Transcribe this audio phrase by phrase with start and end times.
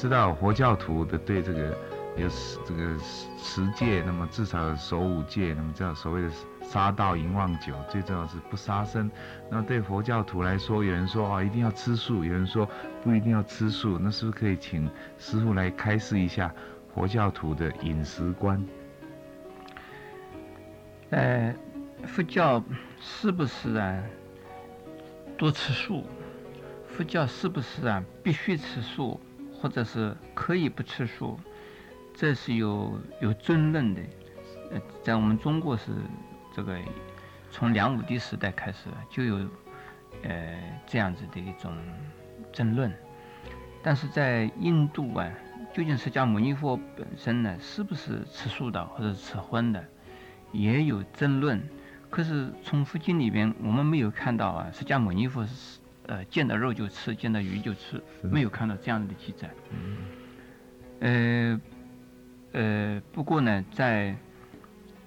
[0.00, 1.76] 知道佛教徒的对这个
[2.16, 2.98] 有十这个
[3.36, 6.30] 十戒，那么至少有守五戒，那么这样所谓的
[6.62, 9.10] 杀盗淫妄酒，最重要是不杀生。
[9.50, 12.66] 那对佛教徒来说，有人说啊一定要吃素，有人说
[13.02, 16.50] 不一定要吃素，那是不是可以请师傅来开示一下
[16.94, 18.66] 佛教徒的饮食观？
[21.10, 21.54] 呃，
[22.06, 22.64] 佛教
[23.02, 24.02] 是不是啊
[25.36, 26.06] 多吃素？
[26.88, 29.20] 佛教是不是啊必须吃素，
[29.60, 31.38] 或者是可以不吃素？
[32.14, 34.00] 这是有有争论的。
[34.72, 35.92] 呃，在我们中国是
[36.54, 36.78] 这个
[37.50, 39.36] 从梁武帝时代开始就有
[40.22, 41.72] 呃这样子的一种
[42.52, 42.92] 争论，
[43.82, 45.28] 但是在印度啊，
[45.74, 49.84] 究竟释迦牟尼佛本身呢是不是吃素的，或者吃荤的？
[50.52, 51.60] 也有争论，
[52.10, 55.79] 可是从佛经里边，我们没有看到啊，释迦牟尼佛是
[56.10, 59.48] 呃见到肉就吃，见到鱼就吃，没有看到这样的记载。
[60.98, 61.60] 呃
[62.52, 64.16] 呃，不过呢，在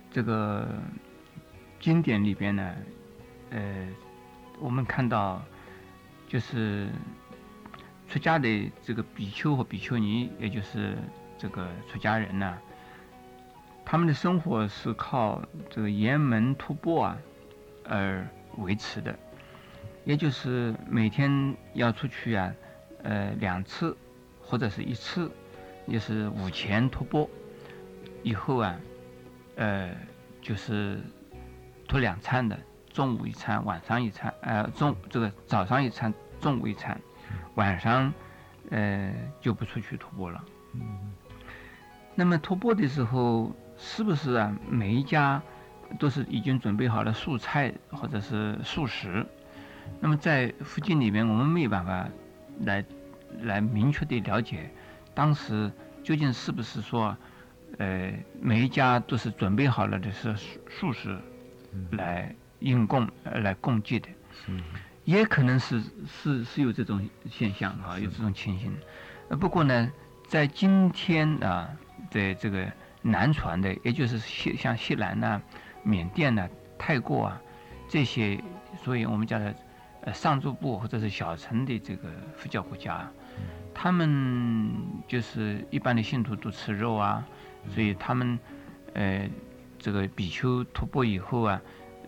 [0.09, 0.65] 这个
[1.77, 2.73] 经典里边呢，
[3.49, 3.85] 呃，
[4.61, 5.43] 我们看到
[6.25, 6.87] 就是
[8.07, 10.97] 出家的这个比丘和比丘尼，也就是
[11.38, 12.57] 这个出家人呢。
[13.83, 17.17] 他们的生活是靠这个沿门突破啊
[17.83, 18.25] 而
[18.59, 19.19] 维持的，
[20.05, 22.53] 也就是每天要出去啊，
[23.03, 23.95] 呃两次
[24.41, 25.31] 或者是一次，
[25.87, 27.29] 就是午前徒步，
[28.21, 28.79] 以后啊，
[29.55, 29.91] 呃
[30.41, 31.01] 就是
[31.87, 32.59] 徒两餐的，
[32.91, 36.99] 中午一餐，晚上一餐，呃中这个早上一餐，中午一餐，
[37.55, 38.13] 晚上
[38.69, 40.43] 呃就不出去徒步了。
[42.15, 43.51] 那么徒步的时候。
[43.75, 44.55] 是不是啊？
[44.69, 45.41] 每一家
[45.99, 49.25] 都是已经准备好了素菜或者是素食。
[49.99, 52.07] 那么在附近里面，我们没有办法
[52.61, 52.83] 来
[53.41, 54.69] 来明确的了解
[55.13, 55.71] 当时
[56.03, 57.16] 究竟是不是说，
[57.77, 60.35] 呃，每一家都是准备好了的是
[60.69, 61.17] 素食
[61.91, 64.09] 来应供来供给的。
[65.05, 68.73] 也可能是是是有这种现象啊，有这种情形。
[69.29, 69.91] 呃，不过呢，
[70.27, 71.69] 在今天啊
[72.09, 72.67] 在这个。
[73.05, 75.41] 南传的，也就是西像西南呐、
[75.83, 77.41] 缅甸呐、泰国啊
[77.89, 78.41] 这些，
[78.81, 79.53] 所以我们叫的
[80.06, 83.09] 呃上座部或者是小城的这个佛教国家，
[83.74, 84.72] 他们
[85.08, 87.25] 就是一般的信徒都吃肉啊，
[87.74, 88.38] 所以他们
[88.94, 89.30] 呃
[89.80, 91.62] 这个比丘徒步以后啊，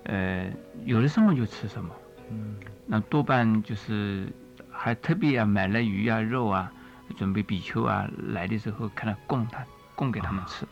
[0.03, 0.51] 呃
[0.83, 1.95] 有了什么就吃什么，
[2.29, 4.27] 嗯那多半就是
[4.71, 6.71] 还特别啊买了鱼啊肉啊，
[7.17, 10.65] 准备比丘啊来的时候看到供他供给他们吃。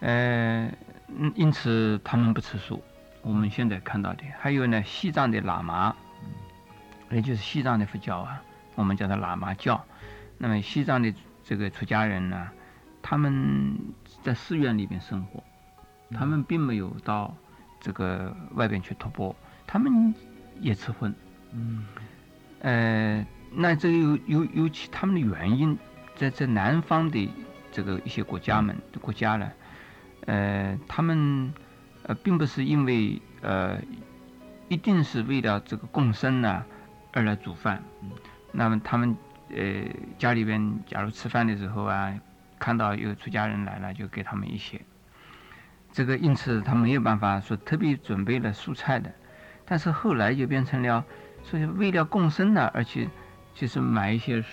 [0.00, 0.72] 呃，
[1.34, 2.82] 因此他们不吃素。
[3.22, 5.94] 我们现在看到的还有呢，西藏的喇嘛，
[7.10, 8.42] 也就是西藏的佛教啊，
[8.74, 9.84] 我们叫它喇嘛教。
[10.38, 11.12] 那么西藏的
[11.44, 12.48] 这个出家人呢，
[13.02, 13.76] 他们
[14.22, 15.42] 在寺院里边生活，
[16.12, 17.34] 他们并没有到
[17.78, 19.36] 这个外边去托钵，
[19.66, 20.14] 他们
[20.60, 21.14] 也吃荤。
[21.52, 21.84] 嗯，
[22.60, 25.78] 呃，那这个有有有其他们的原因，
[26.14, 27.28] 在在南方的
[27.70, 29.50] 这个一些国家们国家呢。
[30.26, 31.52] 呃，他们
[32.04, 33.78] 呃，并不是因为呃，
[34.68, 36.64] 一定是为了这个共生呢
[37.12, 37.82] 而来煮饭。
[38.52, 39.16] 那么他们
[39.50, 39.84] 呃，
[40.18, 42.12] 家里边假如吃饭的时候啊，
[42.58, 44.80] 看到有出家人来了，就给他们一些。
[45.92, 49.12] 这个因此他没有办法说特别准备了蔬菜的，
[49.64, 51.04] 但是后来就变成了
[51.42, 53.08] 所以为了共生呢，而且
[53.54, 54.44] 就是买一些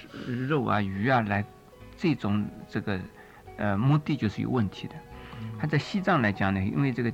[0.48, 1.46] 肉啊、鱼啊来，
[1.96, 3.00] 这种这个
[3.58, 4.96] 呃目的就是有问题的。
[5.60, 7.14] 他在西藏来讲呢，因为这个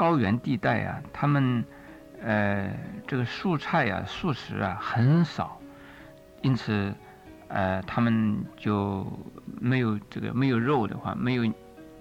[0.00, 1.62] 高原地带啊，他们
[2.22, 2.74] 呃
[3.06, 5.60] 这个蔬菜啊、素食啊很少，
[6.40, 6.94] 因此
[7.48, 9.06] 呃他们就
[9.60, 11.52] 没有这个没有肉的话，没有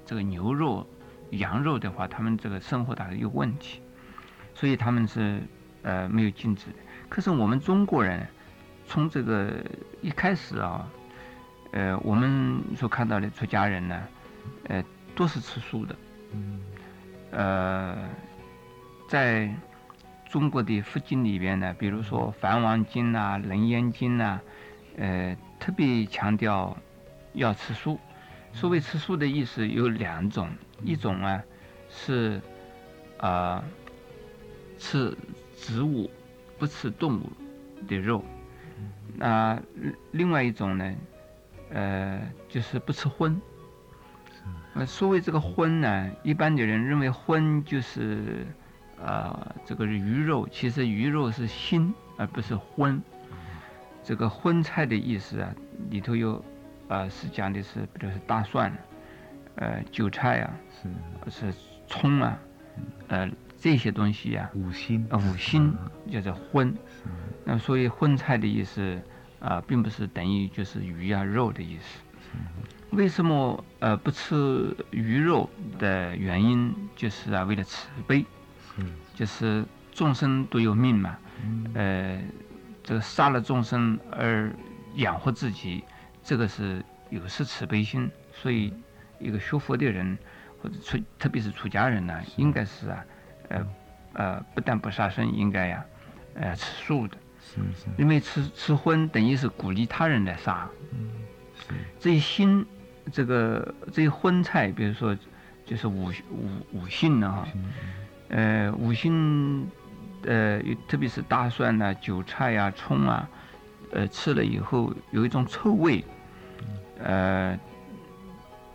[0.06, 0.88] 这个牛肉、
[1.32, 3.82] 羊肉的话，他们这个生活大概有问题，
[4.56, 5.42] 所以他们是
[5.84, 6.68] 呃没有禁止。
[7.10, 8.26] 可是我们中国人
[8.86, 9.62] 从这个
[10.02, 10.88] 一开始啊，
[11.74, 14.02] 呃我们所看到的出家人呢，
[14.70, 14.82] 呃。
[15.16, 15.94] 都是吃素的，
[17.32, 18.10] 呃，
[19.08, 19.50] 在
[20.30, 24.40] 中国的佛经里边呢，比如说《梵王经》啊，《楞严经》呐，
[24.98, 26.76] 呃，特别强调
[27.34, 28.00] 要吃素。
[28.52, 30.50] 所谓吃素的意思有两种，
[30.84, 31.44] 一种啊
[31.90, 32.42] 是
[33.18, 33.64] 啊
[34.78, 35.16] 吃
[35.56, 36.10] 植物，
[36.58, 37.32] 不吃动物
[37.88, 38.24] 的肉；
[39.16, 39.60] 那
[40.12, 40.96] 另外一种呢，
[41.70, 43.40] 呃，就是不吃荤。
[44.76, 48.46] 呃，所谓这个荤呢，一般的人认为荤就是，
[49.04, 53.02] 呃，这个鱼肉，其实鱼肉是腥，而不是荤。
[54.04, 55.54] 这个荤菜的意思啊，
[55.90, 56.44] 里头有
[56.88, 58.72] 呃是讲的是，比如是大蒜，
[59.56, 60.90] 呃，韭菜啊，是。
[61.30, 61.54] 是
[61.88, 62.40] 葱啊，
[63.08, 65.06] 呃，这些东西呀、五辛。
[65.10, 65.76] 啊，五辛
[66.12, 66.76] 叫做荤。
[67.44, 69.00] 那所以荤菜的意思
[69.40, 72.00] 啊，并不是等于就是鱼啊肉的意思。
[72.92, 78.26] 为什么呃不吃鱼肉的原因，就是啊为了慈悲，
[78.76, 82.22] 是就是众生都有命嘛，嗯呃，
[82.84, 84.52] 这个杀了众生而
[84.96, 85.84] 养活自己，
[86.24, 88.10] 这个是有失慈悲心。
[88.34, 88.74] 所以
[89.20, 90.18] 一个学佛的人
[90.62, 93.06] 或者出特别是出家人呢，应该是啊，
[93.50, 93.68] 呃
[94.14, 95.86] 呃不但不杀生，应该呀、
[96.34, 97.18] 呃吃素的。
[97.42, 100.68] 是是因为吃吃荤等于是鼓励他人来杀。
[101.56, 102.66] 是这些辛，
[103.12, 105.16] 这个这些荤菜，比如说
[105.66, 107.48] 就是五五五性的哈，
[108.30, 109.68] 呃，五辛，
[110.24, 113.30] 呃，特别是大蒜呐、韭菜啊、葱啊，
[113.92, 116.04] 呃，吃了以后有一种臭味，
[117.04, 117.58] 呃，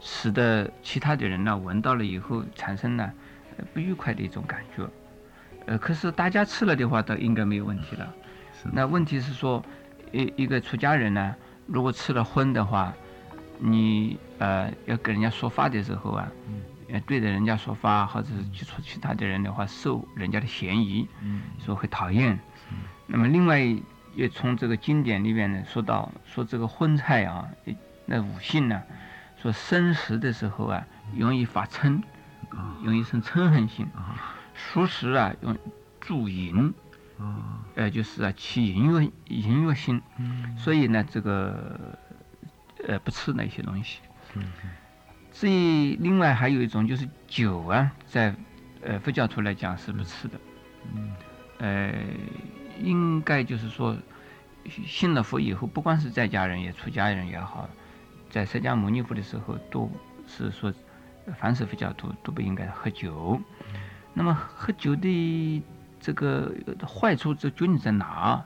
[0.00, 3.12] 使得其他的人呢闻到了以后产生了
[3.56, 4.86] 呃不愉快的一种感觉。
[5.66, 8.14] 呃，可是大家吃了的话，倒应该没有问题了。
[8.72, 9.64] 那问题是说，
[10.12, 11.34] 一一个出家人呢，
[11.66, 12.94] 如果吃了荤的话，
[13.58, 16.28] 你呃要跟人家说话的时候啊，
[16.88, 21.42] 呃对着人家说话，或者是接触其他的人的话，受人家的嫌疑，嗯。
[21.64, 22.38] 说会讨厌。
[23.06, 23.60] 那么另外
[24.14, 27.48] 也从这个经典里面呢说到，说这个荤菜啊，
[28.06, 28.82] 那五性呢，
[29.36, 30.86] 说生食的时候啊，
[31.16, 32.02] 容易发嗔，
[32.50, 32.76] 啊。
[32.82, 34.34] 容易生嗔恨心；啊。
[34.54, 35.56] 熟食啊，用
[36.00, 36.72] 助淫，
[37.18, 37.60] 啊。
[37.76, 40.00] 呃，就是啊起淫欲淫欲心。
[40.18, 40.56] 嗯。
[40.56, 41.98] 所以呢，这个
[42.86, 44.00] 呃不吃那些东西。
[45.32, 48.34] 至于另外还有一种就是酒啊，在
[48.82, 50.38] 呃佛教徒来讲是不吃的。
[50.92, 51.12] 嗯
[51.58, 51.94] 呃，
[52.80, 53.96] 应该就是说，
[54.86, 57.68] 信了佛以后，不光是在家人也出家人也好，
[58.28, 59.90] 在释迦牟尼佛的时候，都
[60.26, 60.72] 是说，
[61.26, 63.40] 呃凡是佛教徒都不应该喝酒。
[64.12, 65.62] 那么喝酒的
[66.00, 66.52] 这个
[66.86, 68.44] 坏处这究竟在哪？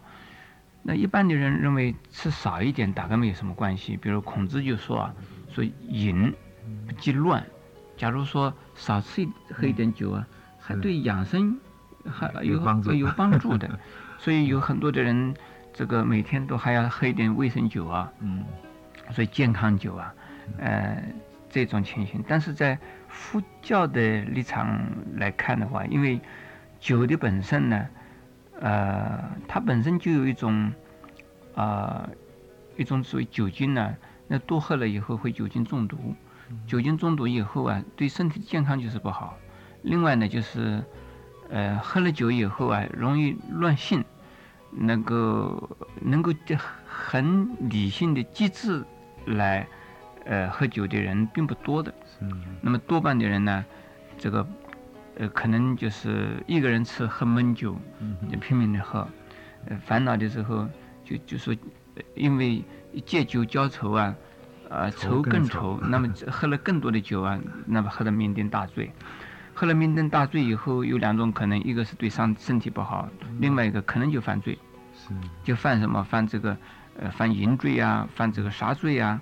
[0.83, 3.97] 那一般的人认为吃少一点大概没有什么关系。
[3.97, 5.15] 比如孔子就说啊，
[5.51, 6.35] 说饮
[6.87, 7.45] 不忌乱。
[7.97, 10.27] 假如说少吃一喝一点酒啊，
[10.59, 11.59] 还对养生
[12.07, 13.69] 还有有帮助有 帮助的。
[14.19, 15.35] 所以有很多的人，
[15.73, 18.45] 这个每天都还要喝一点卫生酒啊，嗯
[19.13, 20.15] 所以健康酒啊，
[20.59, 21.03] 呃，
[21.51, 22.23] 这种情形。
[22.27, 22.79] 但是在
[23.09, 24.79] 佛教的立场
[25.17, 26.21] 来看的话，因为
[26.79, 27.87] 酒的本身呢，
[28.61, 30.73] 呃，它本身就有一种
[31.55, 32.09] 啊、
[32.77, 33.97] 一种所谓酒精呢，
[34.27, 36.15] 那多喝了以后会酒精中毒，
[36.67, 39.37] 酒精中毒以后啊，对身体健康就是不好。
[39.83, 40.83] 另外呢，就是
[41.51, 44.05] 呃，喝了酒以后啊，容易乱性，
[44.71, 46.57] 能够能够这
[46.87, 48.85] 很理性的机制
[49.27, 49.67] 来
[50.25, 51.93] 呃喝酒的人并不多的。
[52.05, 52.25] 是
[52.61, 53.65] 那么多半的人呢，
[54.19, 54.47] 这个
[55.19, 59.07] 呃可能就是一个人吃喝闷酒，嗯就拼命的喝，
[59.67, 60.67] 呃烦恼的时候
[61.05, 61.55] 就就说，
[61.97, 62.65] 呃因为
[63.05, 64.15] 借酒浇愁啊，
[64.71, 68.91] 啊愁愁更愁，那么 喝了更多的酒啊，那么喝得酩酊大醉。
[69.55, 73.09] 喝了酩酊大醉以后，有两种可能，一个是对伤身体不好，
[73.41, 74.57] 另外一个可能就犯罪，
[74.95, 75.13] 是。
[75.43, 76.01] 就犯什么？
[76.05, 76.57] 犯这个，
[76.97, 79.21] 呃，犯淫罪啊，犯这个杀罪啊，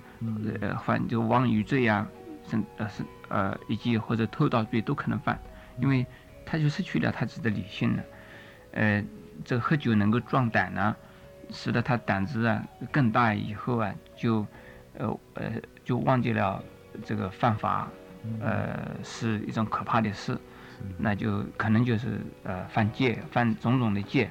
[0.61, 2.07] 呃，犯这个妄语罪啊，
[2.47, 5.39] 甚呃是呃以及或者偷盗罪都可能犯，
[5.79, 6.05] 因为
[6.45, 8.03] 他就失去了他自己的理性了，
[8.71, 9.03] 呃，
[9.43, 10.95] 这个喝酒能够壮胆呢、
[11.51, 14.45] 使得他胆子啊更大，以后啊就，
[14.97, 15.51] 呃呃
[15.83, 16.63] 就忘记了
[17.03, 17.87] 这个犯法，
[18.41, 20.37] 呃是一种可怕的事，
[20.97, 24.29] 那就可能就是呃犯戒，犯种种的戒，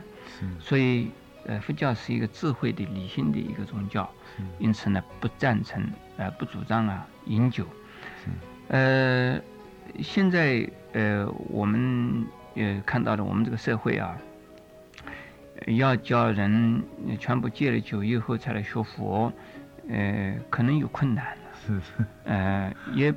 [0.59, 1.11] 所以
[1.47, 4.11] 呃佛教是一个智慧的、理性的一个宗教，
[4.59, 5.87] 因此呢不赞成
[6.17, 7.67] 呃不主张啊饮酒，
[8.69, 9.39] 呃
[10.01, 14.17] 现在呃我们呃看到了我们这个社会啊。
[15.67, 19.33] 呃要叫人呃全部戒了酒以后才来学佛，
[19.89, 21.35] 呃，可能有困难。
[21.55, 23.13] 是是呃，也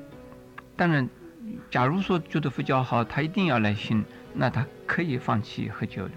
[0.77, 1.07] 当然，
[1.69, 6.13] 假如说觉得佛教好，他一定要来信，那他可以放弃喝酒的。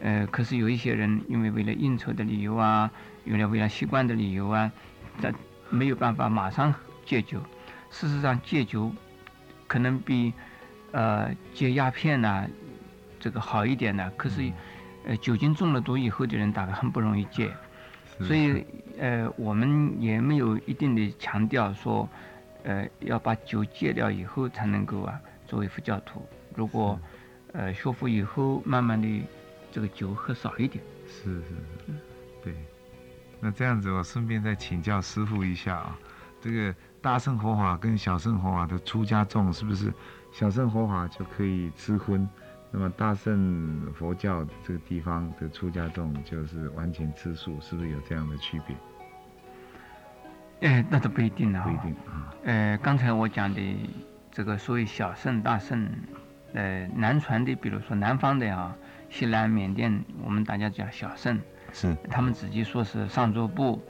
[0.00, 2.90] 呃，可是有一些人因为为了应酬的理由啊，
[3.24, 4.72] 有了为了习惯的理由啊，
[5.22, 5.32] 他
[5.70, 6.74] 没有办法马上
[7.06, 7.40] 戒酒。
[7.90, 8.92] 事实上，戒酒
[9.66, 10.32] 可能比
[10.92, 12.46] 呃戒鸦片呐、
[13.18, 14.12] 这个好一点呢。
[14.16, 14.52] 可是，
[15.06, 17.52] 呃，酒精中了毒以后的人大概很不容易戒。
[18.18, 18.64] 是所以，
[18.98, 22.08] 呃，我们也没有一定的强调说，
[22.62, 26.24] 呃，要把酒戒掉以后才能够啊作为佛教徒。
[26.54, 26.98] 如果
[27.52, 29.22] 呃学佛以后，慢慢的
[29.72, 30.82] 这个酒喝少一点。
[31.08, 31.48] 是是
[31.86, 31.92] 是，
[32.42, 32.54] 对，
[33.40, 35.98] 那这样子，我顺便再请教师傅一下啊，
[36.40, 39.92] 这个大乘佛法跟小乘佛法的出家众，是不是
[40.32, 42.26] 小乘佛法就可以吃荤？
[42.70, 48.74] 那么大乘佛教这个地方的出家众就是完全吃素，是不是有这样的区别？
[50.66, 51.62] 哎，那都不一定啊。
[51.62, 52.32] 不一定啊。
[52.44, 53.60] 呃，刚才我讲的
[54.32, 55.86] 这个所谓小圣、大圣，
[56.54, 58.74] 呃，南传的，比如说南方的啊，
[59.10, 61.38] 西南、缅甸，我们大家讲小圣，
[61.70, 63.84] 是他们自己说是上座部。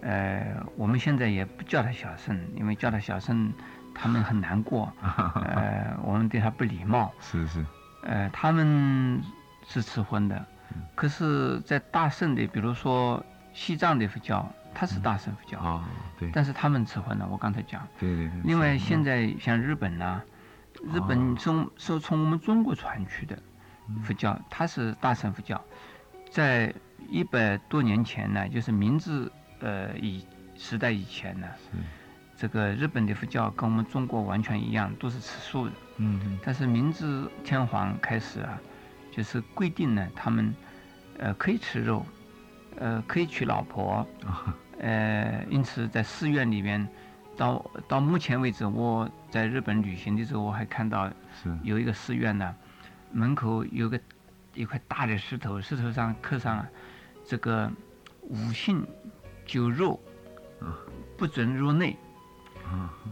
[0.00, 0.06] 是。
[0.06, 3.52] 呃，我们现在也不叫他小圣，因为叫他小圣，
[3.94, 4.92] 他们很难过。
[5.02, 7.12] 呃，我们对他不礼貌。
[7.20, 7.64] 是是。
[8.02, 9.22] 呃，他们
[9.66, 10.46] 是吃荤的，
[10.94, 15.86] 可是，在大圣的，比如说西藏的佛教，它是大圣佛教啊，
[16.18, 17.26] 对，但是他们吃荤的。
[17.26, 18.40] 我刚才讲，对对对。
[18.42, 20.22] 另外，现在像日本呢，
[20.94, 23.38] 日本从是从我们中国传去的
[24.02, 25.60] 佛教，它是大乘佛教，
[26.30, 26.72] 在
[27.10, 29.30] 一百多年前呢，就是明治
[29.60, 30.24] 呃以
[30.56, 31.46] 时代以前呢。
[32.36, 35.72] 这个日本的佛教跟我们中国完全一样，都是吃素的。
[35.98, 36.38] 嗯。
[36.42, 38.58] 但是明治天皇开始啊，
[39.12, 40.54] 就是规定呢，他们
[41.18, 42.06] 呃可以吃肉，
[42.78, 44.06] 呃可以娶老婆。
[44.78, 46.88] 呃，因此在寺院里面，
[47.36, 51.12] 到到目前为止，我在日本旅行的时候，我还看到
[51.62, 52.54] 有一个寺院呢，
[53.12, 54.00] 门口有个
[54.54, 56.66] 一块大的石头，石头上刻上
[57.26, 57.70] 这个
[58.22, 58.86] 五姓
[59.50, 59.98] 酒肉，
[61.16, 61.96] 不准入内。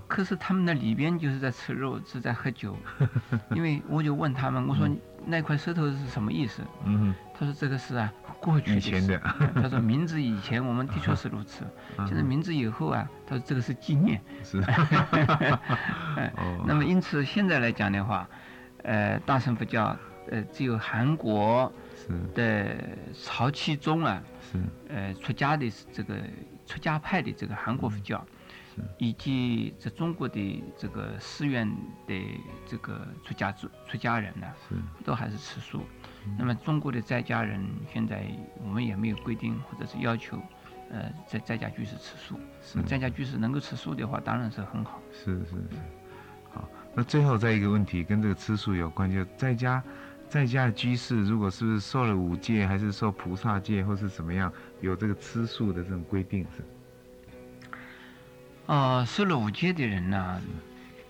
[0.07, 2.76] 可是他们那里边就是在吃肉，是在喝酒，
[3.50, 4.88] 因为我就问他们，我说
[5.26, 6.62] 那块石头是什么意思？
[6.85, 9.21] 嗯，他说这个是啊，过去的事。
[9.61, 11.64] 他说明治以前我们的确是如此，
[12.07, 14.21] 现在明治以后啊，他说这个是纪念。
[14.45, 14.62] 是。
[16.64, 18.28] 那么因此现在来讲的话，
[18.85, 19.97] 呃，大乘佛教
[20.30, 21.73] 呃只有韩国
[22.35, 22.76] 的
[23.14, 26.17] 曹其宗啊，是呃出家的这个
[26.67, 28.25] 出家派的这个韩国佛教。
[28.97, 31.69] 以及在中国的这个寺院
[32.07, 32.14] 的
[32.64, 34.47] 这个出家出出家人呢，
[35.05, 35.83] 都还是吃素。
[36.38, 37.61] 那么中国的在家人
[37.93, 38.25] 现在
[38.62, 40.40] 我们也没有规定或者是要求，
[40.93, 42.38] 呃，在在家居士吃素。
[42.87, 45.02] 在家居士能够吃素的话，当然是很好。
[45.11, 45.78] 是是是。
[46.52, 49.83] 好，那最后再一个问题跟这个吃素有关，就在家
[50.28, 56.62] 在家的居士如果是受了五戒，还是受菩萨戒，或是怎么样，有这个吃素的这种规定是？
[58.66, 60.42] 哦，受了五戒的人呢，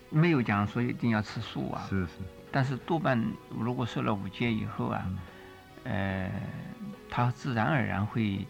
[0.09, 1.85] 没有讲说一定要吃素啊。
[1.89, 2.11] 是是。
[2.51, 5.05] 但是多半如果受了五戒以后啊，
[5.83, 6.31] 呃，
[7.09, 8.47] 他自然而然会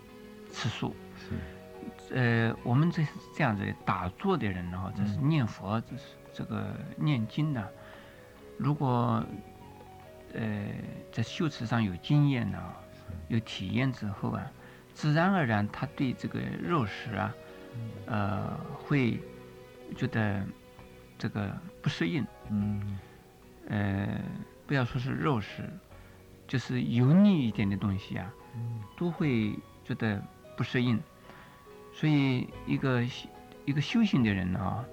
[0.51, 0.95] 吃素。
[1.17, 2.15] 是。
[2.15, 7.67] 呃，我们这是这样子打坐的人呢，这是念佛，这是这个念经的。
[8.57, 9.23] 如果
[10.33, 10.67] 呃
[11.11, 12.57] 在修持上有经验呢，
[13.27, 14.45] 有体验之后啊，
[14.93, 17.33] 自然而然他对这个肉食啊。
[18.07, 19.19] 呃，会
[19.95, 20.43] 觉得
[21.19, 22.99] 这个不适应，嗯，
[23.67, 24.19] 呃，
[24.65, 25.63] 不要说是肉食，
[26.47, 28.33] 就是油腻一点的东西啊，
[28.97, 29.53] 都会
[29.85, 30.21] 觉得
[30.57, 30.99] 不适应。
[31.93, 33.03] 所以，一个
[33.65, 34.83] 一个修行的人啊，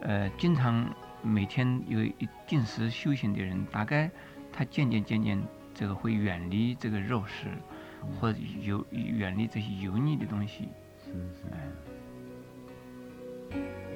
[0.00, 4.10] 呃，经常每天有一定时修行的人，大概
[4.58, 5.40] 他渐渐渐渐
[5.72, 7.46] 这个会远离这个肉食，
[8.18, 10.68] 或者油远离这些油腻的东西。
[10.98, 11.44] 是是。
[13.56, 13.87] You.